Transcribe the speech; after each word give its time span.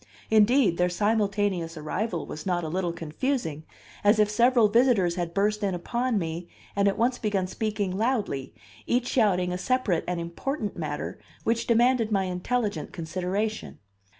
Indeed, 0.31 0.77
their 0.77 0.89
simultaneous 0.89 1.77
arrival 1.77 2.25
was 2.25 2.43
not 2.43 2.63
a 2.63 2.69
little 2.69 2.91
confusing, 2.91 3.65
as 4.03 4.17
if 4.17 4.31
several 4.31 4.67
visitors 4.67 5.13
had 5.13 5.31
burst 5.31 5.61
in 5.61 5.75
upon 5.75 6.17
me 6.17 6.47
and 6.75 6.87
at 6.87 6.97
once 6.97 7.19
begun 7.19 7.45
speaking 7.45 7.95
loudly, 7.95 8.51
each 8.87 9.07
shouting 9.07 9.51
a 9.53 9.59
separate 9.59 10.03
and 10.07 10.19
important 10.19 10.75
matter 10.75 11.19
which 11.43 11.67
demanded 11.67 12.11
my 12.11 12.23
intelligent 12.23 12.91
consideration. 12.91 13.77